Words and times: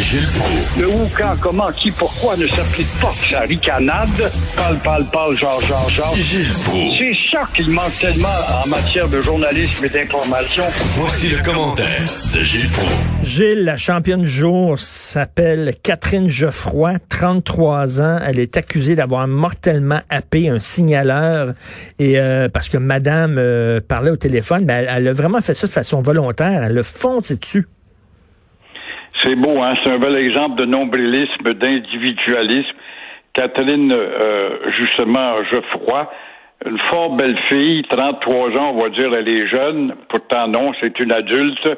Gilles 0.00 0.26
Proulx. 0.38 0.80
Le 0.80 0.88
où, 0.88 1.08
quand, 1.16 1.34
comment, 1.40 1.70
qui, 1.72 1.90
pourquoi 1.90 2.36
ne 2.36 2.46
s'applique 2.48 2.88
pas 3.00 3.12
que 3.20 3.28
sa 3.28 3.40
ricanade? 3.40 4.32
Parle, 4.56 4.76
parle, 4.78 5.04
parle, 5.10 5.36
genre, 5.36 5.60
genre, 5.60 5.88
genre. 5.90 6.16
Gilles 6.16 6.52
Proulx. 6.64 6.96
C'est 6.98 7.16
ça 7.30 7.44
qu'il 7.54 7.70
manque 7.70 7.96
tellement 8.00 8.28
en 8.64 8.68
matière 8.68 9.08
de 9.08 9.20
journalisme 9.20 9.84
et 9.84 9.88
d'information. 9.90 10.64
Voici 10.92 11.28
le 11.28 11.38
commentaire 11.42 12.04
de 12.34 12.40
Gilles 12.40 12.68
Proulx. 12.70 12.92
Gilles, 13.22 13.64
la 13.64 13.76
championne 13.76 14.22
du 14.22 14.28
jour, 14.28 14.80
s'appelle 14.80 15.74
Catherine 15.82 16.28
Geoffroy, 16.28 16.94
33 17.10 18.00
ans. 18.00 18.18
Elle 18.26 18.38
est 18.38 18.56
accusée 18.56 18.96
d'avoir 18.96 19.28
mortellement 19.28 20.00
happé 20.08 20.48
un 20.48 20.60
signaleur 20.60 21.52
et 21.98 22.18
euh, 22.18 22.48
parce 22.48 22.70
que 22.70 22.78
madame 22.78 23.36
euh, 23.38 23.80
parlait 23.86 24.10
au 24.10 24.16
téléphone, 24.16 24.64
ben, 24.64 24.78
elle, 24.78 24.88
elle 24.96 25.08
a 25.08 25.12
vraiment 25.12 25.42
fait 25.42 25.54
ça 25.54 25.66
de 25.66 25.72
façon 25.72 26.00
volontaire. 26.00 26.64
Elle 26.64 26.78
a 26.78 26.82
foncé 26.82 27.36
dessus. 27.36 27.66
C'est 29.22 29.34
beau, 29.34 29.60
hein? 29.62 29.74
C'est 29.82 29.90
un 29.90 29.98
bel 29.98 30.16
exemple 30.16 30.60
de 30.60 30.66
nombrilisme, 30.66 31.54
d'individualisme. 31.54 32.76
Catherine, 33.32 33.92
euh, 33.92 34.70
justement, 34.78 35.42
Geoffroy, 35.52 36.10
une 36.66 36.78
fort 36.90 37.10
belle 37.16 37.38
fille, 37.48 37.82
33 37.88 38.58
ans, 38.58 38.72
on 38.74 38.82
va 38.82 38.88
dire, 38.90 39.14
elle 39.14 39.28
est 39.28 39.46
jeune. 39.48 39.94
Pourtant, 40.08 40.48
non, 40.48 40.72
c'est 40.80 40.98
une 41.00 41.12
adulte. 41.12 41.68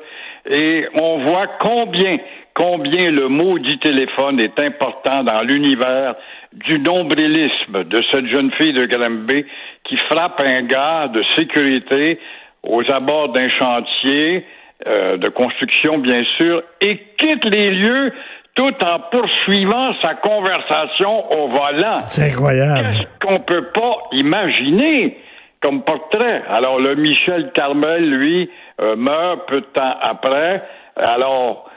Et 0.51 0.87
on 1.01 1.19
voit 1.19 1.47
combien, 1.61 2.19
combien 2.55 3.11
le 3.11 3.29
maudit 3.29 3.79
téléphone 3.79 4.41
est 4.41 4.61
important 4.61 5.23
dans 5.23 5.43
l'univers 5.43 6.15
du 6.53 6.79
nombrilisme 6.81 7.85
de 7.85 8.03
cette 8.13 8.27
jeune 8.27 8.51
fille 8.53 8.73
de 8.73 8.87
Granby 8.87 9.45
qui 9.85 9.97
frappe 10.11 10.41
un 10.45 10.63
gars 10.63 11.09
de 11.09 11.23
sécurité 11.37 12.19
aux 12.63 12.83
abords 12.91 13.31
d'un 13.31 13.49
chantier, 13.51 14.45
euh, 14.87 15.17
de 15.17 15.29
construction, 15.29 15.99
bien 15.99 16.23
sûr, 16.39 16.63
et 16.81 16.99
quitte 17.17 17.45
les 17.45 17.71
lieux 17.71 18.13
tout 18.55 18.75
en 18.85 18.99
poursuivant 19.11 19.95
sa 20.03 20.15
conversation 20.15 21.33
au 21.33 21.49
volant. 21.49 22.01
C'est 22.09 22.33
incroyable. 22.33 22.89
Qu'est-ce 22.99 23.27
qu'on 23.27 23.41
peut 23.41 23.69
pas 23.73 23.95
imaginer 24.13 25.17
comme 25.61 25.83
portrait? 25.85 26.43
Alors, 26.49 26.81
le 26.81 26.97
Michel 26.97 27.53
Carmel, 27.55 28.11
lui, 28.11 28.51
euh, 28.81 28.97
meurt 28.97 29.49
peu 29.49 29.61
de 29.61 29.67
temps 29.67 29.95
après. 30.03 30.63
Alors, 30.97 31.71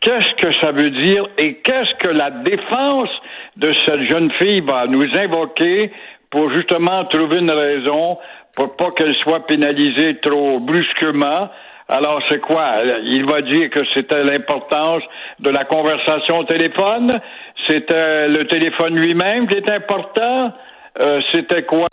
qu'est-ce 0.00 0.34
que 0.40 0.52
ça 0.62 0.72
veut 0.72 0.90
dire 0.90 1.26
et 1.38 1.54
qu'est-ce 1.54 1.94
que 1.98 2.08
la 2.08 2.30
défense 2.30 3.10
de 3.56 3.72
cette 3.84 4.02
jeune 4.08 4.30
fille 4.40 4.60
va 4.60 4.86
nous 4.86 5.06
invoquer 5.16 5.90
pour 6.30 6.50
justement 6.52 7.04
trouver 7.06 7.38
une 7.38 7.50
raison 7.50 8.18
pour 8.56 8.76
pas 8.76 8.90
qu'elle 8.92 9.14
soit 9.16 9.46
pénalisée 9.46 10.18
trop 10.20 10.60
brusquement? 10.60 11.50
Alors, 11.88 12.20
c'est 12.28 12.40
quoi? 12.40 12.82
Il 13.04 13.24
va 13.24 13.40
dire 13.42 13.70
que 13.70 13.80
c'était 13.94 14.22
l'importance 14.22 15.02
de 15.40 15.50
la 15.50 15.64
conversation 15.64 16.38
au 16.38 16.44
téléphone? 16.44 17.18
C'était 17.66 18.28
le 18.28 18.46
téléphone 18.46 18.94
lui-même 18.96 19.46
qui 19.48 19.54
est 19.54 19.70
important? 19.70 20.52
Euh, 21.00 21.20
c'était 21.32 21.62
quoi? 21.62 21.88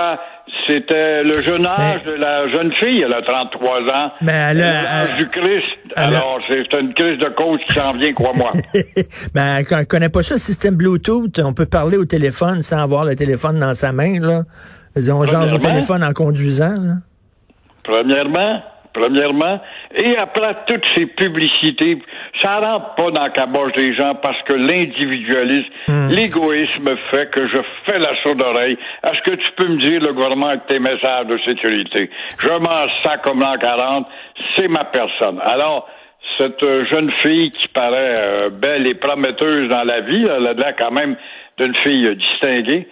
C'était 0.68 1.24
le 1.24 1.40
jeune 1.42 1.66
âge 1.68 2.02
Mais- 2.06 2.12
de 2.12 2.18
la 2.18 2.48
jeune 2.50 2.74
fille. 2.74 3.04
Elle 3.04 3.14
a 3.14 3.22
33 3.22 3.82
ans. 3.82 4.12
Mais 4.22 4.32
elle 4.52 4.64
a- 4.64 4.84
L'âge 4.84 5.18
du 5.18 5.28
Christ. 5.30 5.94
Alors, 5.96 6.40
c'est 6.48 6.74
une 6.80 6.94
crise 6.94 7.20
de 7.20 7.30
cause 7.30 7.60
qui 7.68 7.74
s'en 7.74 7.92
vient, 7.94 8.14
crois-moi. 8.14 8.52
ben, 9.34 9.58
elle 9.70 9.78
ne 9.80 9.84
connaît 9.86 10.10
pas 10.10 10.24
ça, 10.24 10.36
le 10.36 10.40
système 10.40 10.76
Bluetooth. 10.76 11.40
On 11.40 11.54
peut 11.54 11.68
parler 11.68 11.98
au 11.98 12.06
téléphone 12.06 12.62
sans 12.64 12.80
avoir 12.80 13.06
le 13.06 13.16
téléphone 13.16 13.60
dans 13.60 13.76
sa 13.76 13.92
main. 13.92 14.20
Là. 14.20 14.42
On 14.98 15.26
change 15.26 15.54
au 15.54 15.60
téléphone 15.60 16.04
en 16.04 16.12
conduisant. 16.12 16.74
là. 16.74 16.94
Premièrement, 17.84 18.62
premièrement, 18.96 19.60
et 19.94 20.16
après 20.18 20.56
toutes 20.68 20.86
ces 20.96 21.06
publicités, 21.06 22.00
ça 22.42 22.60
rentre 22.60 22.96
pas 22.96 23.12
dans 23.12 23.24
la 23.24 23.30
caboche 23.30 23.74
des 23.74 23.94
gens 23.94 24.16
parce 24.16 24.42
que 24.44 24.54
l'individualisme, 24.54 25.70
l'égoïsme 26.10 26.96
fait 27.12 27.30
que 27.30 27.48
je 27.48 27.60
fais 27.86 28.00
la 28.00 28.16
sourde 28.24 28.42
oreille. 28.42 28.78
Est-ce 29.04 29.22
que 29.30 29.36
tu 29.36 29.52
peux 29.52 29.68
me 29.68 29.78
dire 29.78 30.02
le 30.02 30.14
gouvernement 30.14 30.48
avec 30.48 30.68
tes 30.68 30.80
messages 30.80 31.28
de 31.28 31.38
sécurité? 31.46 32.10
Je 32.40 32.50
m'en 32.50 32.88
sac 33.04 33.22
comme 33.24 33.42
l'an 33.42 33.58
40, 33.60 34.08
c'est 34.56 34.68
ma 34.68 34.86
personne. 34.86 35.40
Alors, 35.44 35.88
cette 36.40 36.64
euh, 36.64 36.86
jeune 36.86 37.12
fille 37.12 37.52
qui 37.52 37.68
paraît 37.70 38.16
euh, 38.18 38.50
belle 38.50 38.88
et 38.88 38.96
prometteuse 38.96 39.70
dans 39.70 39.84
la 39.84 40.02
vie, 40.02 40.26
elle 40.26 40.48
a 40.48 40.54
l'air 40.54 40.76
quand 40.78 40.92
même 40.92 41.16
d'une 41.58 41.74
fille 41.86 42.06
euh, 42.06 42.16
distinguée. 42.16 42.88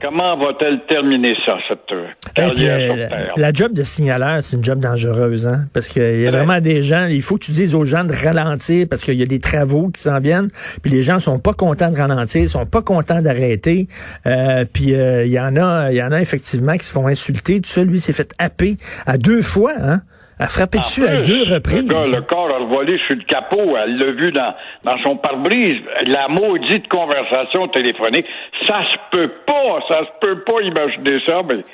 Comment 0.00 0.38
va-t-elle 0.38 0.80
terminer 0.88 1.34
ça, 1.44 1.58
cette 1.68 1.80
euh, 1.92 2.06
puis, 2.24 2.32
carrière 2.34 2.78
euh, 2.78 2.86
sur 2.86 3.08
Terre? 3.08 3.32
la 3.36 3.52
job 3.52 3.72
de 3.74 3.82
signaleur, 3.82 4.42
c'est 4.42 4.56
une 4.56 4.64
job 4.64 4.80
dangereuse, 4.80 5.46
hein? 5.46 5.66
Parce 5.74 5.88
qu'il 5.88 6.02
y 6.02 6.26
a 6.26 6.30
Ouais. 6.30 6.30
vraiment 6.30 6.60
des 6.60 6.82
gens, 6.82 7.06
il 7.06 7.20
faut 7.20 7.34
que 7.36 7.44
tu 7.44 7.52
dises 7.52 7.74
aux 7.74 7.84
gens 7.84 8.04
de 8.04 8.12
ralentir 8.14 8.86
parce 8.88 9.04
qu'il 9.04 9.14
y 9.14 9.22
a 9.22 9.26
des 9.26 9.38
travaux 9.40 9.88
qui 9.90 10.00
s'en 10.00 10.18
viennent, 10.20 10.48
puis 10.82 10.90
les 10.90 11.02
gens 11.02 11.18
sont 11.18 11.38
pas 11.38 11.52
contents 11.52 11.90
de 11.90 11.96
ralentir, 11.98 12.48
sont 12.48 12.64
pas 12.66 12.80
contents 12.82 13.20
d'arrêter. 13.20 13.86
Euh, 14.26 14.64
puis 14.72 14.94
euh, 14.94 15.26
il 15.26 15.32
y 15.32 15.38
en 15.40 15.54
a, 15.56 15.90
il 15.92 15.96
y 15.96 16.02
en 16.02 16.12
a 16.12 16.20
effectivement 16.20 16.76
qui 16.78 16.86
se 16.86 16.92
font 16.92 17.06
insulter. 17.06 17.60
Tout 17.60 17.68
ça, 17.68 17.84
lui, 17.84 18.00
s'est 18.00 18.12
fait 18.14 18.32
happer 18.38 18.76
à 19.06 19.18
deux 19.18 19.42
fois, 19.42 19.72
hein? 19.78 20.00
À 20.38 20.48
frapper 20.48 20.78
dessus 20.78 21.06
à 21.06 21.16
deux 21.18 21.44
reprises. 21.44 21.88
Le, 21.88 21.94
gars, 21.94 22.06
le 22.12 22.20
corps 22.22 22.50
a 22.50 22.58
revolé 22.58 22.98
sur 23.06 23.16
le 23.16 23.24
capot. 23.24 23.74
Elle 23.82 23.96
l'a 23.96 24.12
vu 24.12 24.32
dans, 24.32 24.54
dans 24.84 24.98
son 25.02 25.16
pare-brise. 25.16 25.76
La 26.06 26.28
maudite 26.28 26.88
conversation 26.88 27.68
téléphonique. 27.68 28.26
Ça 28.66 28.80
se 28.92 29.16
peut 29.16 29.32
pas. 29.46 29.80
Ça 29.88 30.00
se 30.00 30.26
peut 30.26 30.44
pas 30.44 30.60
imaginer 30.60 31.20
ça. 31.24 31.40
Mais 31.48 31.64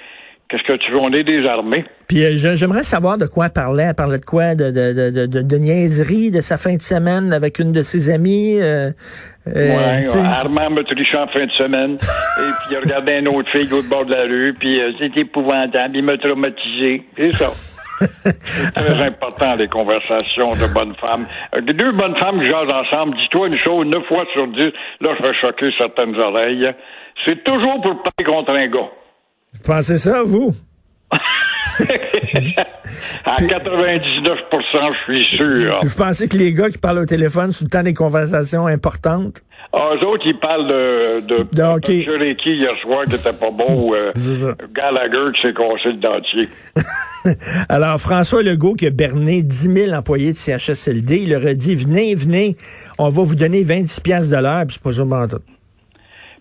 qu'est-ce 0.49 0.62
que 0.62 0.78
tu 0.78 0.93
veux? 0.93 0.99
On 0.99 1.11
est 1.11 1.25
désarmés. 1.25 1.84
Puis 2.06 2.25
euh, 2.25 2.55
j'aimerais 2.55 2.84
savoir 2.84 3.19
de 3.19 3.27
quoi 3.27 3.47
elle 3.47 3.53
parlait. 3.53 3.83
Elle 3.89 3.95
parlait 3.97 4.21
de 4.21 4.25
quoi? 4.25 4.55
De, 4.55 4.71
de, 4.71 5.11
de, 5.11 5.27
de, 5.27 5.43
de, 5.43 5.56
niaiserie 5.56 6.31
de 6.31 6.41
sa 6.41 6.56
fin 6.56 6.77
de 6.77 6.83
semaine 6.83 7.33
avec 7.33 7.59
une 7.59 7.72
de 7.72 7.83
ses 7.83 8.11
amies. 8.11 8.61
Euh, 8.61 8.93
euh, 9.49 9.53
ouais. 9.55 10.06
Armand 10.25 10.71
me 10.71 10.84
triché 10.84 11.17
en 11.17 11.27
fin 11.27 11.47
de 11.47 11.53
semaine. 11.53 11.95
et 11.95 11.97
puis 11.97 12.67
il 12.71 12.77
a 12.77 12.81
regardé 12.81 13.12
une 13.15 13.28
autre 13.28 13.51
fille 13.51 13.72
au 13.72 13.83
bord 13.83 14.05
de 14.06 14.15
la 14.15 14.22
rue. 14.22 14.55
Puis 14.56 14.81
euh, 14.81 14.93
c'est 15.01 15.17
épouvantable. 15.17 15.97
Il 15.97 16.05
m'a 16.05 16.17
traumatisé. 16.17 17.03
C'est 17.17 17.33
ça. 17.33 17.72
C'est 18.41 18.73
très 18.73 19.07
important, 19.07 19.55
les 19.57 19.69
conversations 19.69 20.53
de 20.55 20.73
bonnes 20.73 20.95
femmes. 20.97 21.27
Euh, 21.55 21.61
Deux 21.61 21.93
bonnes 21.93 22.17
femmes 22.17 22.41
qui 22.41 22.47
jasent 22.51 22.73
ensemble, 22.73 23.17
dis-toi 23.17 23.49
une 23.49 23.59
chose, 23.59 23.87
neuf 23.87 24.05
fois 24.09 24.25
sur 24.33 24.47
dix, 24.49 24.73
là, 25.01 25.11
je 25.19 25.27
vais 25.27 25.35
choquer 25.41 25.71
certaines 25.79 26.15
oreilles. 26.17 26.71
C'est 27.27 27.43
toujours 27.45 27.81
pour 27.83 28.03
parler 28.03 28.25
contre 28.25 28.51
un 28.51 28.67
gars. 28.69 28.91
Vous 29.55 29.63
pensez 29.65 29.99
ça, 29.99 30.23
vous? 30.23 30.55
À 33.25 33.37
99% 33.37 34.93
je 34.93 35.15
suis 35.15 35.37
sûr. 35.37 35.79
Vous 35.83 35.97
pensez 35.97 36.29
que 36.29 36.37
les 36.37 36.53
gars 36.53 36.69
qui 36.69 36.79
parlent 36.79 36.99
au 36.99 37.07
téléphone 37.07 37.53
sous 37.53 37.65
le 37.65 37.71
temps 37.71 37.83
des 37.83 37.95
conversations 37.95 38.67
importantes? 38.67 39.41
Ah, 39.75 39.94
eux 39.94 40.06
autres, 40.06 40.25
ils 40.27 40.38
parlent 40.38 40.69
de, 40.69 41.21
de, 41.27 41.47
De 41.50 41.62
hockey. 41.62 42.03
Cherokee 42.03 42.56
hier 42.56 42.77
soir 42.83 43.06
qui 43.06 43.15
était 43.15 43.33
pas 43.33 43.50
beau. 43.50 43.94
Euh. 43.94 44.12
Gallagher 44.75 45.33
qui 45.34 45.43
s'est 45.43 45.55
cassé 45.55 45.88
le 45.88 46.00
dentier. 46.00 46.49
Alors, 47.71 47.99
François 47.99 48.43
Legault 48.43 48.75
qui 48.75 48.87
a 48.87 48.91
berné 48.91 49.43
10 49.43 49.75
000 49.87 49.93
employés 49.93 50.33
de 50.33 50.37
CHSLD, 50.37 51.21
il 51.22 51.31
leur 51.31 51.47
a 51.47 51.55
dit, 51.55 51.75
venez, 51.75 52.15
venez, 52.15 52.57
on 52.98 53.09
va 53.09 53.22
vous 53.22 53.34
donner 53.34 53.63
26 53.63 54.01
piastres 54.01 54.36
de 54.36 54.42
l'heure, 54.42 54.66
puis 54.66 54.74
c'est 54.74 54.83
pas 54.83 54.92
ça 54.92 55.04
bon. 55.04 55.27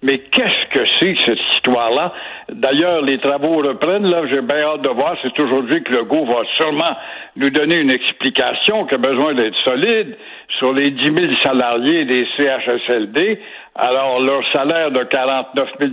Mais 0.04 0.18
qu'est-ce 0.18 0.80
que 0.80 0.84
c'est 1.00 1.16
cette 1.26 1.40
histoire-là? 1.54 2.12
D'ailleurs, 2.50 3.04
les 3.04 3.20
travaux 3.20 3.58
reprennent, 3.58 4.08
là, 4.08 4.24
j'ai 4.28 4.42
bien 4.42 4.62
hâte 4.62 4.82
de 4.82 4.90
voir. 4.90 5.16
C'est 5.22 5.40
aujourd'hui 5.40 5.84
que 5.84 5.94
le 5.94 6.04
GO 6.06 6.26
va 6.26 6.42
sûrement 6.58 6.98
nous 7.36 7.52
donner 7.52 7.76
une 7.76 7.92
explication 7.92 8.86
qui 8.86 8.96
a 8.96 8.98
besoin 8.98 9.36
d'être 9.36 9.56
solide 9.64 10.18
sur 10.58 10.74
les 10.74 10.90
10 10.90 11.04
000 11.04 11.18
salariés 11.44 12.06
des 12.06 12.26
CHSLD. 12.36 13.40
Alors, 13.76 14.20
leur 14.22 14.42
salaire 14.54 14.90
de 14.90 15.04
49 15.04 15.70
000 15.80 15.92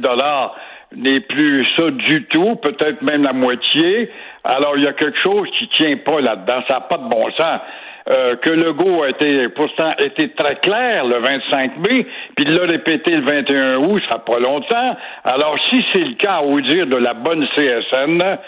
n'est 0.96 1.20
plus 1.20 1.66
ça 1.76 1.90
du 1.90 2.24
tout, 2.24 2.56
peut-être 2.56 3.02
même 3.02 3.24
la 3.24 3.34
moitié. 3.34 4.10
Alors, 4.42 4.78
il 4.78 4.84
y 4.84 4.88
a 4.88 4.94
quelque 4.94 5.18
chose 5.22 5.48
qui 5.58 5.68
tient 5.68 5.98
pas 5.98 6.22
là-dedans. 6.22 6.62
Ça 6.66 6.74
n'a 6.74 6.80
pas 6.80 6.96
de 6.96 7.08
bon 7.10 7.30
sens. 7.32 7.60
Euh, 8.10 8.36
que 8.36 8.48
Legault 8.48 9.02
a 9.02 9.10
été 9.10 9.48
pourtant 9.50 9.92
été 9.98 10.30
très 10.30 10.56
clair 10.56 11.04
le 11.04 11.18
25 11.18 11.76
mai, 11.76 12.06
puis 12.34 12.46
il 12.46 12.50
l'a 12.52 12.64
répété 12.64 13.10
le 13.10 13.22
21 13.22 13.76
août, 13.78 14.02
ça 14.08 14.18
pas 14.18 14.38
longtemps. 14.38 14.96
Alors, 15.24 15.58
si 15.68 15.84
c'est 15.92 15.98
le 15.98 16.14
cas, 16.14 16.40
au 16.40 16.58
dire 16.60 16.86
de 16.86 16.96
la 16.96 17.12
bonne 17.12 17.46
CSN, 17.54 18.38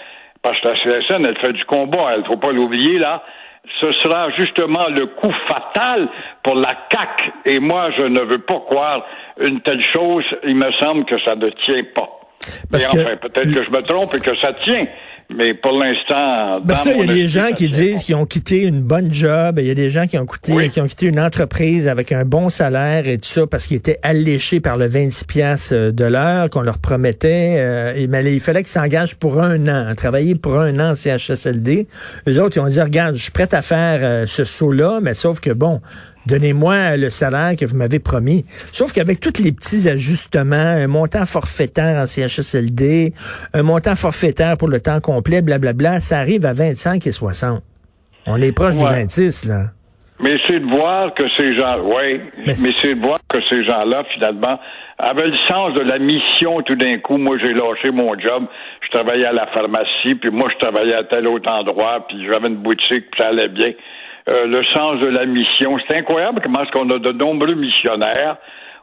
parce 0.42 0.58
que 0.60 0.68
la 0.68 0.74
CSN, 0.76 1.26
elle 1.26 1.38
fait 1.38 1.52
du 1.52 1.64
combat, 1.66 2.12
elle 2.14 2.24
faut 2.24 2.38
pas 2.38 2.52
l'oublier, 2.52 2.98
là, 2.98 3.22
ce 3.80 3.92
sera 3.92 4.30
justement 4.30 4.88
le 4.88 5.06
coup 5.06 5.32
fatal 5.46 6.08
pour 6.42 6.54
la 6.54 6.74
CAC. 6.88 7.30
Et 7.44 7.60
moi, 7.60 7.90
je 7.96 8.02
ne 8.02 8.20
veux 8.20 8.40
pas 8.40 8.60
croire 8.60 9.04
une 9.38 9.60
telle 9.60 9.84
chose. 9.92 10.24
Il 10.44 10.56
me 10.56 10.72
semble 10.80 11.04
que 11.04 11.18
ça 11.20 11.34
ne 11.34 11.50
tient 11.50 11.84
pas. 11.94 12.08
Parce 12.70 12.94
Mais 12.94 13.02
enfin, 13.02 13.16
peut-être 13.16 13.54
que 13.54 13.62
je 13.62 13.70
me 13.70 13.82
trompe 13.82 14.14
et 14.14 14.20
que 14.20 14.34
ça 14.40 14.54
tient. 14.64 14.86
Mais 15.36 15.54
pour 15.54 15.72
l'instant, 15.72 16.60
ben 16.60 16.74
ça, 16.74 16.92
il 16.92 16.98
y 16.98 17.02
a 17.02 17.14
des 17.14 17.28
gens 17.28 17.52
qui 17.54 17.68
disent 17.68 18.02
qu'ils 18.02 18.16
ont 18.16 18.26
quitté 18.26 18.62
une 18.62 18.82
bonne 18.82 19.12
job. 19.12 19.58
Il 19.60 19.66
y 19.66 19.70
a 19.70 19.74
des 19.74 19.88
gens 19.88 20.06
qui 20.06 20.18
ont 20.18 20.26
quitté, 20.26 20.68
qui 20.70 20.80
ont 20.80 20.86
quitté 20.86 21.06
une 21.06 21.20
entreprise 21.20 21.86
avec 21.86 22.10
un 22.10 22.24
bon 22.24 22.48
salaire 22.48 23.06
et 23.06 23.16
tout 23.18 23.28
ça 23.28 23.46
parce 23.46 23.66
qu'ils 23.66 23.76
étaient 23.76 24.00
alléchés 24.02 24.58
par 24.58 24.76
le 24.76 24.86
26 24.86 25.24
pièces 25.26 25.72
de 25.72 26.04
l'heure 26.04 26.50
qu'on 26.50 26.62
leur 26.62 26.78
promettait. 26.78 27.54
Euh, 27.58 27.94
et, 27.94 28.08
mais 28.08 28.24
il 28.32 28.40
fallait 28.40 28.62
qu'ils 28.62 28.72
s'engagent 28.72 29.14
pour 29.14 29.40
un 29.40 29.68
an, 29.68 29.94
travailler 29.94 30.34
pour 30.34 30.58
un 30.58 30.78
an 30.80 30.90
en 30.90 30.94
CHSLD. 30.96 31.86
Les 32.26 32.38
autres, 32.38 32.56
ils 32.56 32.60
ont 32.60 32.68
dit, 32.68 32.80
regarde, 32.80 33.14
je 33.14 33.22
suis 33.22 33.32
prêt 33.32 33.54
à 33.54 33.62
faire 33.62 34.00
euh, 34.02 34.24
ce 34.26 34.44
saut-là, 34.44 34.98
mais 35.00 35.14
sauf 35.14 35.38
que 35.38 35.50
bon, 35.50 35.80
Donnez-moi 36.30 36.96
le 36.96 37.10
salaire 37.10 37.56
que 37.58 37.64
vous 37.64 37.76
m'avez 37.76 37.98
promis. 37.98 38.44
Sauf 38.70 38.92
qu'avec 38.92 39.18
tous 39.18 39.42
les 39.42 39.50
petits 39.50 39.88
ajustements, 39.88 40.54
un 40.54 40.86
montant 40.86 41.26
forfaitaire 41.26 42.00
en 42.00 42.06
CHSLD, 42.06 43.12
un 43.52 43.62
montant 43.64 43.96
forfaitaire 43.96 44.56
pour 44.56 44.68
le 44.68 44.78
temps 44.78 45.00
complet, 45.00 45.42
blablabla, 45.42 46.00
ça 46.00 46.18
arrive 46.18 46.46
à 46.46 46.52
25 46.52 47.04
et 47.04 47.12
60. 47.12 47.62
On 48.26 48.40
est 48.40 48.52
proche 48.52 48.76
du 48.76 48.84
26, 48.84 49.46
là. 49.46 49.64
Mais 50.22 50.36
c'est 50.46 50.60
de 50.60 50.66
voir 50.66 51.14
que 51.14 51.24
ces 51.38 51.56
gens, 51.56 51.76
oui, 51.82 52.20
mais, 52.46 52.54
c'est 52.54 52.94
de 52.94 53.00
voir 53.00 53.16
que 53.26 53.38
ces 53.50 53.64
gens-là, 53.64 54.04
finalement, 54.12 54.60
avaient 54.98 55.28
le 55.28 55.36
sens 55.48 55.72
de 55.74 55.80
la 55.80 55.98
mission 55.98 56.60
tout 56.62 56.74
d'un 56.74 56.98
coup. 56.98 57.16
Moi, 57.16 57.38
j'ai 57.42 57.54
lâché 57.54 57.90
mon 57.90 58.12
job. 58.18 58.44
Je 58.82 58.90
travaillais 58.98 59.24
à 59.24 59.32
la 59.32 59.46
pharmacie, 59.46 60.14
puis 60.20 60.30
moi, 60.30 60.48
je 60.52 60.58
travaillais 60.58 60.94
à 60.94 61.04
tel 61.04 61.26
autre 61.26 61.50
endroit, 61.50 62.06
puis 62.06 62.18
j'avais 62.30 62.48
une 62.48 62.56
boutique, 62.56 63.10
puis 63.10 63.18
ça 63.18 63.28
allait 63.28 63.48
bien. 63.48 63.72
Euh, 64.30 64.46
le 64.46 64.62
sens 64.74 65.00
de 65.00 65.08
la 65.08 65.26
mission. 65.26 65.76
C'est 65.88 65.96
incroyable 65.96 66.40
comment 66.42 66.62
est-ce 66.62 66.70
qu'on 66.70 66.88
a 66.90 66.98
de 66.98 67.12
nombreux 67.12 67.54
missionnaires. 67.54 68.36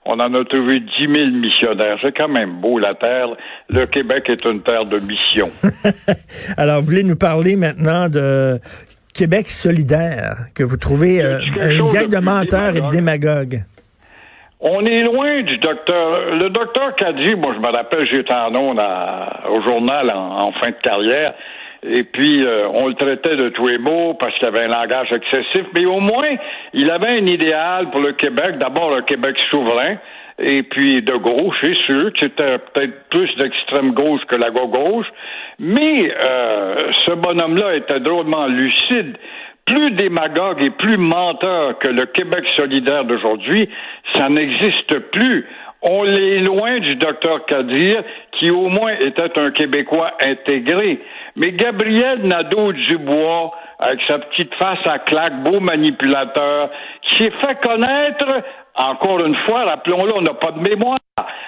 On 0.05 0.13
en 0.19 0.33
a 0.33 0.45
trouvé 0.45 0.79
10 0.79 0.87
000 0.99 1.27
missionnaires. 1.31 1.97
C'est 2.01 2.15
quand 2.15 2.27
même 2.27 2.61
beau, 2.61 2.79
la 2.79 2.95
Terre. 2.95 3.27
Le 3.69 3.85
Québec 3.85 4.29
est 4.29 4.45
une 4.45 4.61
terre 4.61 4.85
de 4.85 4.99
mission. 4.99 5.47
Alors, 6.57 6.79
vous 6.79 6.87
voulez 6.87 7.03
nous 7.03 7.17
parler 7.17 7.55
maintenant 7.55 8.07
de 8.09 8.59
Québec 9.13 9.47
solidaire, 9.47 10.47
que 10.53 10.63
vous 10.63 10.77
trouvez 10.77 11.23
euh, 11.23 11.39
une 11.39 11.87
gang 11.89 12.09
de, 12.09 12.19
menteurs 12.19 12.75
et 12.75 12.81
de 12.81 12.89
démagogues. 12.89 13.63
On 14.59 14.85
est 14.85 15.03
loin 15.03 15.41
du 15.43 15.57
docteur. 15.57 16.35
Le 16.35 16.49
docteur 16.49 16.95
Caddy, 16.95 17.35
moi 17.35 17.53
je 17.55 17.59
me 17.59 17.75
rappelle, 17.75 18.07
j'étais 18.11 18.33
en 18.33 18.53
ondes 18.55 18.81
au 19.49 19.61
journal 19.67 20.11
en, 20.13 20.51
fin 20.53 20.69
de 20.69 20.81
carrière. 20.83 21.33
Et 21.83 22.03
puis, 22.03 22.45
euh, 22.45 22.67
on 22.73 22.87
le 22.87 22.95
traitait 22.95 23.35
de 23.35 23.49
tous 23.49 23.67
les 23.67 23.77
mots 23.77 24.15
parce 24.15 24.33
qu'il 24.37 24.47
avait 24.47 24.63
un 24.63 24.67
langage 24.67 25.11
excessif, 25.11 25.67
mais 25.77 25.85
au 25.85 25.99
moins, 25.99 26.35
il 26.73 26.89
avait 26.89 27.19
un 27.19 27.25
idéal 27.25 27.89
pour 27.91 28.01
le 28.01 28.13
Québec. 28.13 28.57
D'abord, 28.57 28.95
un 28.95 29.03
Québec 29.03 29.35
souverain, 29.51 29.97
et 30.39 30.63
puis 30.63 31.01
de 31.01 31.13
gauche, 31.13 31.55
c'est 31.61 31.77
sûr, 31.85 32.13
qui 32.13 32.25
était 32.25 32.59
peut-être 32.59 33.09
plus 33.09 33.29
d'extrême 33.37 33.91
gauche 33.91 34.21
que 34.27 34.35
la 34.35 34.51
gauche. 34.51 35.07
Mais 35.59 36.13
euh, 36.23 36.75
ce 37.05 37.11
bonhomme-là 37.13 37.75
était 37.75 37.99
drôlement 37.99 38.45
lucide. 38.47 39.17
Plus 39.65 39.91
démagogue 39.91 40.61
et 40.63 40.69
plus 40.69 40.97
menteur 40.97 41.77
que 41.79 41.89
le 41.89 42.05
Québec 42.05 42.45
solidaire 42.55 43.03
d'aujourd'hui, 43.03 43.67
ça 44.13 44.29
n'existe 44.29 44.97
plus. 45.11 45.45
On 45.81 46.05
est 46.05 46.39
loin 46.39 46.79
du 46.79 46.95
docteur 46.95 47.45
Kadir, 47.45 48.03
qui 48.31 48.49
au 48.49 48.69
moins 48.69 48.93
était 48.99 49.39
un 49.39 49.51
Québécois 49.51 50.11
intégré. 50.21 50.99
Mais 51.37 51.51
Gabriel 51.51 52.23
Nadeau-Dubois, 52.23 53.51
avec 53.77 53.99
sa 54.07 54.17
petite 54.17 54.53
face 54.55 54.85
à 54.87 54.97
claque, 54.97 55.43
beau 55.43 55.59
manipulateur, 55.59 56.71
s'est 57.15 57.29
fait 57.29 57.61
connaître, 57.61 58.41
encore 58.73 59.23
une 59.23 59.35
fois, 59.47 59.65
rappelons-le, 59.65 60.15
on 60.15 60.21
n'a 60.21 60.33
pas 60.33 60.51
de 60.51 60.67
mémoire, 60.67 60.97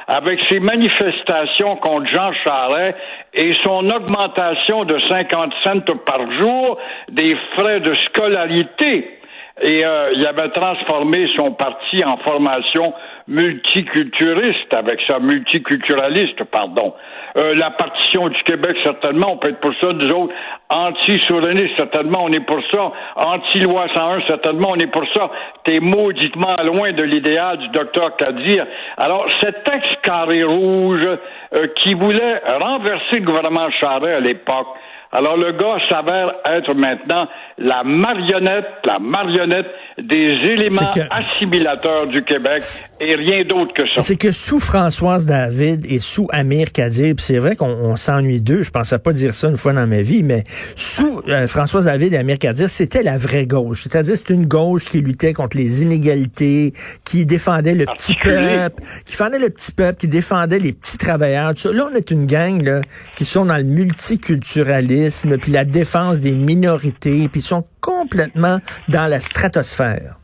avec 0.08 0.40
ses 0.52 0.60
manifestations 0.60 1.76
contre 1.78 2.06
Jean 2.06 2.32
Charest 2.46 2.98
et 3.34 3.52
son 3.64 3.90
augmentation 3.90 4.86
de 4.86 5.00
50 5.10 5.54
cents 5.66 5.96
par 6.06 6.32
jour 6.40 6.78
des 7.10 7.36
frais 7.58 7.80
de 7.80 7.96
scolarité. 8.06 9.20
Et 9.62 9.84
euh, 9.84 10.12
il 10.16 10.26
avait 10.26 10.50
transformé 10.50 11.28
son 11.36 11.52
parti 11.54 12.04
en 12.06 12.18
formation 12.18 12.94
multiculturiste, 13.30 14.74
avec 14.74 15.00
sa 15.08 15.20
multiculturaliste, 15.20 16.44
pardon. 16.46 16.94
Euh, 17.38 17.54
la 17.56 17.70
partition 17.70 18.28
du 18.28 18.42
Québec, 18.44 18.76
certainement, 18.84 19.34
on 19.34 19.38
peut 19.38 19.50
être 19.50 19.60
pour 19.60 19.74
ça. 19.80 19.94
Nous 19.94 20.10
autres, 20.10 20.34
anti-souverainistes, 20.70 21.78
certainement, 21.78 22.24
on 22.24 22.32
est 22.32 22.46
pour 22.46 22.60
ça. 22.72 22.92
Anti-loi 23.16 23.86
101, 23.96 24.22
certainement, 24.28 24.70
on 24.72 24.76
est 24.78 24.92
pour 24.92 25.06
ça. 25.16 25.30
T'es 25.64 25.80
mauditement 25.80 26.56
loin 26.64 26.92
de 26.92 27.04
l'idéal 27.04 27.60
du 27.60 27.68
docteur 27.70 28.16
Kadir. 28.18 28.66
Alors, 28.98 29.28
cet 29.42 29.58
ex-carré 29.72 30.44
rouge 30.44 31.08
euh, 31.54 31.68
qui 31.76 31.94
voulait 31.94 32.42
renverser 32.60 33.20
le 33.20 33.26
gouvernement 33.26 33.70
Charest 33.80 34.18
à 34.18 34.20
l'époque, 34.20 34.68
alors 35.12 35.38
le 35.38 35.54
gars 35.54 35.78
s'avère 35.90 36.34
être 36.46 36.72
maintenant 36.76 37.28
la 37.58 37.84
marionnette, 37.84 38.66
la 38.86 39.00
marionnette 39.00 39.66
des 39.98 40.30
éléments 40.46 40.92
assimilateurs 41.10 42.08
du 42.08 42.24
Québec 42.24 42.62
et 43.00 43.16
rien 43.16 43.44
d'autre 43.44 43.74
que 43.74 43.84
ça. 43.96 44.02
C'est 44.02 44.18
que 44.18 44.32
sous 44.32 44.60
Françoise 44.60 45.26
David 45.26 45.86
et 45.90 45.98
sous 45.98 46.28
Amir 46.32 46.72
Kadir, 46.72 47.16
c'est 47.18 47.40
vrai 47.40 47.56
qu'on 47.56 47.96
s'ennuie 47.96 48.40
d'eux, 48.40 48.62
je 48.62 48.70
pensais 48.70 49.00
pas 49.00 49.12
dire 49.12 49.34
ça 49.34 49.50
une 49.50 49.58
fois 49.58 49.74
dans 49.74 49.88
ma 49.88 50.04
vie, 50.04 50.22
mais 50.22 50.44
sous 50.76 51.22
euh, 51.28 51.48
Françoise 51.48 51.86
David 51.86 52.14
et 52.14 52.18
Amir 52.18 52.38
Kadir, 52.38 52.70
c'était 52.70 53.02
la 53.02 53.18
vraie 53.18 53.48
gauche. 53.48 53.82
C'est-à-dire 53.84 54.16
c'est 54.16 54.32
une 54.32 54.46
gauche 54.46 54.86
qui 54.86 55.02
luttait 55.02 55.34
contre 55.34 55.58
les 55.58 55.82
inégalités, 55.82 56.74
qui 57.04 57.26
défendait 57.26 57.74
le 57.74 57.86
petit 57.86 58.16
peuple, 58.16 58.84
qui 59.06 59.12
défendait 59.14 59.40
le 59.40 59.50
petit 59.50 59.72
peuple, 59.72 59.98
qui 59.98 60.08
défendait 60.08 60.60
les 60.60 60.74
petits 60.74 61.00
travailleurs. 61.00 61.56
Tout 61.56 61.62
ça. 61.62 61.74
Là, 61.74 61.90
on 61.92 61.96
est 61.96 62.12
une 62.12 62.28
gang 62.28 62.62
là, 62.62 62.82
qui 63.16 63.26
sont 63.26 63.46
dans 63.46 63.58
le 63.58 63.64
multiculturalisme 63.64 64.99
puis 65.42 65.52
la 65.52 65.66
défense 65.66 66.20
des 66.20 66.32
minorités, 66.32 67.28
puis 67.30 67.40
ils 67.40 67.42
sont 67.42 67.64
complètement 67.82 68.60
dans 68.88 69.08
la 69.08 69.20
stratosphère. 69.20 70.20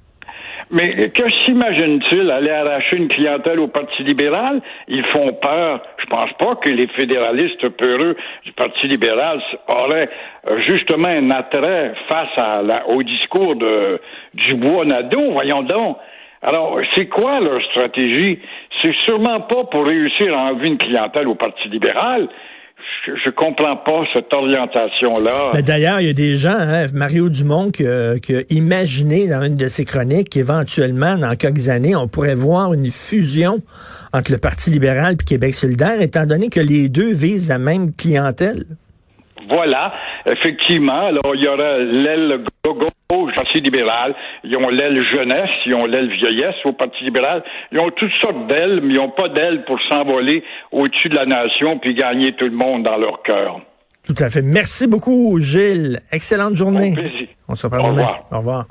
Mais 0.72 1.10
que 1.10 1.24
s'imagine-t-il 1.46 2.30
aller 2.32 2.50
arracher 2.50 2.98
une 2.98 3.08
clientèle 3.08 3.60
au 3.60 3.68
Parti 3.68 4.04
libéral? 4.04 4.62
Ils 4.88 5.06
font 5.08 5.32
peur. 5.34 5.82
Je 6.00 6.06
pense 6.08 6.32
pas 6.40 6.56
que 6.56 6.70
les 6.70 6.88
fédéralistes 6.88 7.70
peureux 7.70 8.16
du 8.44 8.52
Parti 8.54 8.88
libéral 8.88 9.40
auraient 9.68 10.10
euh, 10.48 10.60
justement 10.68 11.08
un 11.08 11.30
attrait 11.30 11.94
face 12.10 12.74
au 12.88 13.04
discours 13.04 13.56
de 13.56 14.02
Dubois-Nadeau. 14.34 15.34
Voyons 15.34 15.64
donc. 15.64 15.98
Alors, 16.42 16.80
c'est 16.96 17.08
quoi 17.08 17.40
leur 17.40 17.62
stratégie? 17.72 18.40
C'est 18.82 18.96
sûrement 19.06 19.42
pas 19.42 19.64
pour 19.66 19.88
réussir 19.88 20.36
à 20.36 20.50
enlever 20.50 20.68
une 20.68 20.78
clientèle 20.78 21.28
au 21.28 21.36
Parti 21.36 21.70
libéral 21.70 22.28
je, 23.06 23.30
comprends 23.32 23.78
pas 23.78 24.04
cette 24.14 24.34
orientation-là. 24.34 25.52
Mais 25.54 25.62
D'ailleurs, 25.62 26.02
il 26.02 26.08
y 26.08 26.10
a 26.10 26.14
des 26.14 26.36
gens, 26.36 26.58
hein, 26.58 26.88
Mario 26.94 27.30
Dumont, 27.30 27.72
qui, 27.72 27.86
a 27.86 28.16
imaginé 28.50 29.28
dans 29.28 29.44
une 29.44 29.58
de 29.58 29.68
ses 29.68 29.86
chroniques 29.86 30.30
qu'éventuellement, 30.30 31.18
dans 31.18 31.36
quelques 31.36 31.70
années, 31.70 31.96
on 31.96 32.08
pourrait 32.08 32.36
voir 32.36 32.74
une 32.74 32.90
fusion 32.90 33.62
entre 34.14 34.32
le 34.32 34.38
Parti 34.38 34.70
libéral 34.70 35.14
et 35.14 35.24
Québec 35.24 35.54
solidaire, 35.56 36.02
étant 36.02 36.26
donné 36.26 36.50
que 36.50 36.60
les 36.60 36.90
deux 36.90 37.14
visent 37.14 37.50
la 37.50 37.60
même 37.60 37.94
clientèle. 37.94 38.64
Voilà, 39.50 39.94
effectivement. 40.26 41.08
Alors, 41.08 41.36
il 41.36 41.44
y 41.44 41.48
aura 41.48 41.78
l'aile 41.78 42.44
gauche 42.64 42.92
au 43.12 43.28
Parti 43.32 43.60
libéral, 43.60 44.16
ils 44.44 44.58
ont 44.58 44.70
l'aile 44.70 45.00
jeunesse, 45.14 45.50
ils 45.66 45.76
ont 45.76 45.86
l'aile 45.86 46.10
vieillesse 46.12 46.56
au 46.66 46.74
Parti 46.74 47.04
libéral. 47.04 47.44
Ils 47.72 47.80
ont 47.80 47.92
toutes 47.92 48.14
sortes 48.14 48.48
d'ailes, 48.48 48.82
mais 48.84 48.96
ils 48.96 48.98
n'ont 48.98 49.12
pas 49.12 49.30
d'ailes 49.30 49.64
pour 49.66 49.80
s'envoler 49.84 50.44
au-dessus 50.72 51.10
de 51.10 51.16
la 51.16 51.26
nation 51.26 51.78
puis 51.80 51.94
gagner 51.94 52.32
tout 52.34 52.46
le 52.46 52.56
monde 52.56 52.84
dans 52.84 52.98
leur 52.98 53.22
cœur. 53.22 53.62
Tout 54.04 54.16
à 54.20 54.30
fait. 54.30 54.42
Merci 54.42 54.88
beaucoup, 54.88 55.40
Gilles. 55.40 56.02
Excellente 56.12 56.56
journée. 56.56 56.94
Bon 56.96 57.28
On 57.50 57.56
se 57.56 57.66
reparle 57.66 57.86
Au 57.86 57.90
revoir. 57.90 58.26
Au 58.32 58.38
revoir. 58.38 58.66